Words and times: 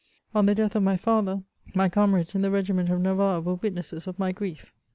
On 0.33 0.47
the 0.47 0.55
death 0.55 0.75
of 0.75 0.81
my 0.81 0.97
father, 0.97 1.43
my 1.75 1.87
comrades 1.87 2.33
in 2.33 2.41
the 2.41 2.49
regiment 2.49 2.89
of 2.89 2.99
Navarre 3.01 3.39
were 3.39 3.53
witnesses 3.53 4.07
of 4.07 4.17
my 4.17 4.31
grief. 4.31 4.73